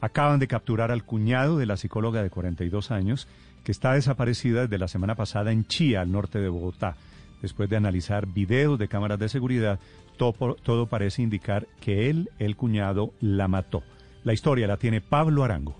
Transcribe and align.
Acaban 0.00 0.40
de 0.40 0.48
capturar 0.48 0.90
al 0.90 1.04
cuñado 1.04 1.58
de 1.58 1.66
la 1.66 1.76
psicóloga 1.76 2.22
de 2.22 2.30
42 2.30 2.90
años 2.90 3.28
que 3.64 3.72
está 3.72 3.92
desaparecida 3.92 4.62
desde 4.62 4.78
la 4.78 4.88
semana 4.88 5.14
pasada 5.14 5.52
en 5.52 5.66
Chía, 5.66 6.00
al 6.00 6.12
norte 6.12 6.38
de 6.38 6.48
Bogotá. 6.48 6.96
Después 7.42 7.68
de 7.68 7.76
analizar 7.76 8.26
videos 8.26 8.78
de 8.78 8.88
cámaras 8.88 9.18
de 9.18 9.28
seguridad, 9.28 9.78
todo, 10.16 10.86
parece 10.86 11.22
indicar 11.22 11.66
que 11.80 12.10
él, 12.10 12.30
el 12.38 12.56
cuñado, 12.56 13.12
la 13.20 13.48
mató. 13.48 13.82
La 14.24 14.34
historia 14.34 14.66
la 14.66 14.76
tiene 14.76 15.00
Pablo 15.00 15.44
Arango. 15.44 15.74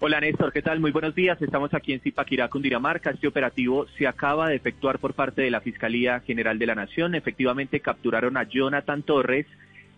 Hola 0.00 0.20
Néstor, 0.20 0.52
¿qué 0.52 0.62
tal? 0.62 0.78
Muy 0.78 0.92
buenos 0.92 1.14
días. 1.14 1.40
Estamos 1.42 1.74
aquí 1.74 1.92
en 1.92 2.00
Zipaquirá, 2.00 2.48
Cundinamarca. 2.48 3.10
Este 3.10 3.26
operativo 3.26 3.86
se 3.96 4.06
acaba 4.06 4.48
de 4.48 4.56
efectuar 4.56 4.98
por 4.98 5.14
parte 5.14 5.42
de 5.42 5.50
la 5.50 5.60
Fiscalía 5.60 6.20
General 6.20 6.58
de 6.58 6.66
la 6.66 6.74
Nación. 6.74 7.14
Efectivamente 7.14 7.80
capturaron 7.80 8.36
a 8.36 8.44
Jonathan 8.44 9.02
Torres, 9.02 9.46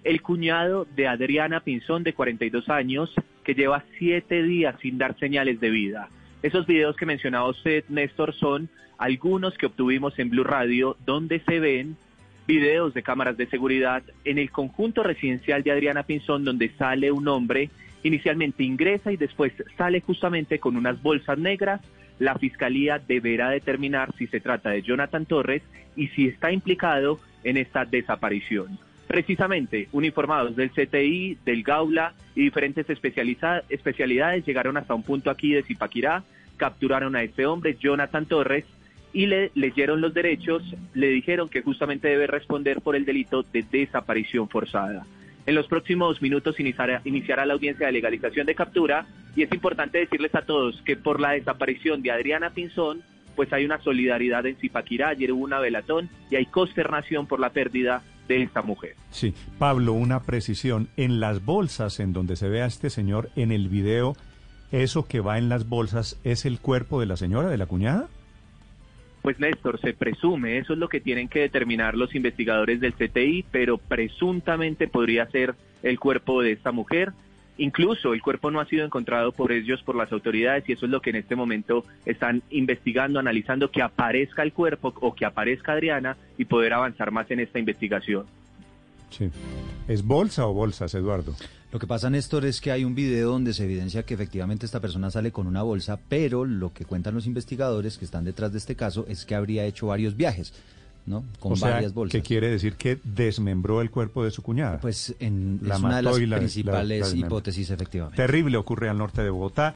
el 0.04 0.22
cuñado 0.22 0.86
de 0.96 1.06
Adriana 1.06 1.60
Pinzón, 1.60 2.04
de 2.04 2.14
42 2.14 2.68
años, 2.68 3.12
que 3.44 3.54
lleva 3.54 3.84
siete 3.98 4.42
días 4.42 4.77
sin 4.80 4.98
dar 4.98 5.18
señales 5.18 5.60
de 5.60 5.70
vida. 5.70 6.08
Esos 6.42 6.66
videos 6.66 6.96
que 6.96 7.06
mencionaba 7.06 7.48
usted, 7.48 7.84
Néstor, 7.88 8.34
son 8.34 8.68
algunos 8.98 9.56
que 9.58 9.66
obtuvimos 9.66 10.18
en 10.18 10.30
Blue 10.30 10.44
Radio, 10.44 10.96
donde 11.05 11.41
se 11.41 11.60
ven 11.60 11.96
videos 12.46 12.94
de 12.94 13.02
cámaras 13.02 13.36
de 13.36 13.46
seguridad 13.46 14.02
en 14.24 14.38
el 14.38 14.50
conjunto 14.50 15.02
residencial 15.02 15.62
de 15.62 15.72
Adriana 15.72 16.02
Pinzón, 16.02 16.44
donde 16.44 16.70
sale 16.70 17.12
un 17.12 17.28
hombre, 17.28 17.70
inicialmente 18.02 18.64
ingresa 18.64 19.12
y 19.12 19.16
después 19.16 19.52
sale 19.77 20.00
justamente 20.00 20.58
con 20.58 20.77
unas 20.77 21.00
bolsas 21.02 21.38
negras. 21.38 21.80
La 22.19 22.34
fiscalía 22.36 22.98
deberá 22.98 23.50
determinar 23.50 24.14
si 24.16 24.27
se 24.27 24.41
trata 24.41 24.70
de 24.70 24.82
Jonathan 24.82 25.27
Torres 25.27 25.62
y 25.96 26.08
si 26.08 26.27
está 26.27 26.52
implicado 26.52 27.20
en 27.44 27.56
esta 27.56 27.84
desaparición. 27.84 28.78
Precisamente, 29.10 29.88
uniformados 29.91 30.55
del 30.55 30.70
CTI, 30.70 31.37
del 31.45 31.64
Gaula 31.64 32.14
y 32.37 32.42
diferentes 32.42 32.87
especialidades 32.88 34.46
llegaron 34.46 34.77
hasta 34.77 34.95
un 34.95 35.02
punto 35.02 35.33
aquí 35.33 35.52
de 35.52 35.64
Zipaquirá, 35.64 36.23
capturaron 36.56 37.16
a 37.16 37.22
este 37.25 37.44
hombre, 37.44 37.77
Jonathan 37.77 38.27
Torres, 38.27 38.66
y 39.12 39.27
le 39.27 39.50
leyeron 39.56 40.00
los 40.00 40.14
derechos, 40.14 40.62
le 40.94 41.08
dijeron 41.08 41.48
que 41.48 41.61
justamente 41.61 42.06
debe 42.06 42.28
responder 42.28 42.83
por 42.83 42.94
el 42.94 43.05
delito 43.05 43.42
de 43.42 43.64
desaparición 43.69 44.48
forzada. 44.48 45.05
En 45.44 45.56
los 45.56 45.66
próximos 45.66 46.22
minutos 46.22 46.61
iniciará, 46.61 47.03
iniciará, 47.05 47.44
la 47.47 47.55
audiencia 47.55 47.86
de 47.86 47.92
legalización 47.92 48.47
de 48.47 48.55
captura 48.55 49.06
y 49.34 49.42
es 49.42 49.53
importante 49.53 49.98
decirles 49.98 50.36
a 50.36 50.42
todos 50.42 50.81
que 50.83 50.97
por 50.97 51.19
la 51.19 51.33
desaparición 51.33 52.00
de 52.00 52.12
Adriana 52.12 52.50
Pinzón, 52.50 53.03
pues 53.34 53.53
hay 53.53 53.64
una 53.64 53.81
solidaridad 53.81 54.47
en 54.47 54.55
Zipaquirá, 54.55 55.08
ayer 55.08 55.33
hubo 55.33 55.42
una 55.42 55.58
velatón 55.58 56.08
y 56.31 56.36
hay 56.36 56.47
consternación 56.47 57.27
por 57.27 57.41
la 57.41 57.50
pérdida 57.50 58.05
de 58.31 58.45
esta 58.45 58.62
mujer. 58.62 58.95
Sí, 59.11 59.34
Pablo, 59.59 59.92
una 59.92 60.20
precisión. 60.23 60.89
En 60.97 61.20
las 61.20 61.45
bolsas 61.45 62.00
en 62.00 62.12
donde 62.12 62.37
se 62.37 62.48
ve 62.48 62.62
a 62.62 62.67
este 62.67 62.89
señor 62.89 63.31
en 63.34 63.50
el 63.50 63.69
video, 63.69 64.17
¿eso 64.70 65.06
que 65.06 65.20
va 65.20 65.39
en 65.39 65.48
las 65.48 65.69
bolsas 65.69 66.19
es 66.22 66.47
el 66.47 66.61
cuerpo 66.61 67.00
de 67.00 67.06
la 67.06 67.17
señora, 67.17 67.48
de 67.48 67.59
la 67.59 67.67
cuñada? 67.67 68.09
Pues 69.22 69.39
Néstor, 69.39 69.81
se 69.81 69.92
presume, 69.92 70.59
eso 70.59 70.72
es 70.72 70.78
lo 70.78 70.89
que 70.89 71.00
tienen 71.00 71.28
que 71.28 71.41
determinar 71.41 71.95
los 71.95 72.14
investigadores 72.14 72.81
del 72.81 72.95
CTI, 72.95 73.45
pero 73.50 73.77
presuntamente 73.77 74.89
podría 74.89 75.27
ser 75.27 75.56
el 75.83 75.98
cuerpo 75.98 76.41
de 76.41 76.53
esta 76.53 76.72
mujer. 76.72 77.12
Incluso 77.61 78.14
el 78.14 78.22
cuerpo 78.22 78.50
no 78.50 78.58
ha 78.58 78.64
sido 78.64 78.86
encontrado 78.86 79.33
por 79.33 79.53
ellos, 79.53 79.83
por 79.83 79.94
las 79.94 80.11
autoridades, 80.12 80.66
y 80.66 80.72
eso 80.72 80.86
es 80.86 80.91
lo 80.91 81.03
que 81.03 81.11
en 81.11 81.16
este 81.16 81.36
momento 81.36 81.84
están 82.06 82.42
investigando, 82.48 83.19
analizando 83.19 83.70
que 83.70 83.83
aparezca 83.83 84.42
el 84.42 84.55
cuerpo 84.55 84.94
o 84.98 85.14
que 85.14 85.27
aparezca 85.27 85.72
Adriana 85.72 86.16
y 86.38 86.47
poder 86.47 86.72
avanzar 86.72 87.11
más 87.11 87.31
en 87.31 87.41
esta 87.41 87.58
investigación. 87.58 88.25
Sí. 89.11 89.28
¿Es 89.88 90.03
bolsa 90.03 90.47
o 90.47 90.55
bolsas, 90.55 90.94
Eduardo? 90.94 91.34
Lo 91.70 91.78
que 91.78 91.86
pasa, 91.86 92.08
Néstor, 92.08 92.47
es 92.47 92.62
que 92.62 92.72
hay 92.72 92.83
un 92.83 92.94
video 92.94 93.33
donde 93.33 93.53
se 93.53 93.64
evidencia 93.64 94.05
que 94.05 94.14
efectivamente 94.14 94.64
esta 94.64 94.81
persona 94.81 95.11
sale 95.11 95.31
con 95.31 95.47
una 95.47 95.62
bolsa, 95.62 96.00
pero 96.08 96.47
lo 96.47 96.72
que 96.72 96.86
cuentan 96.86 97.14
los 97.14 97.27
investigadores 97.27 97.98
que 97.98 98.06
están 98.06 98.25
detrás 98.25 98.53
de 98.53 98.58
este 98.58 98.75
caso 98.75 99.05
es 99.06 99.27
que 99.27 99.34
habría 99.34 99.66
hecho 99.66 99.88
varios 99.88 100.16
viajes. 100.16 100.55
¿No? 101.06 101.25
Con 101.38 101.59
varias 101.59 101.94
bolsas. 101.94 102.12
¿Qué 102.12 102.22
quiere 102.22 102.50
decir 102.50 102.75
que 102.75 102.99
desmembró 103.03 103.81
el 103.81 103.91
cuerpo 103.91 104.25
de 104.25 104.31
su 104.31 104.43
cuñada? 104.43 104.78
Pues 104.81 105.15
en, 105.21 105.61
la 105.62 105.77
es 105.77 105.81
una 105.81 105.97
de 105.97 106.03
las 106.03 106.38
principales 106.38 107.15
hipótesis, 107.15 107.71
efectivamente. 107.71 108.16
Terrible 108.16 108.56
ocurre 108.56 108.88
al 108.88 108.99
norte 108.99 109.22
de 109.22 109.31
Bogotá. 109.31 109.69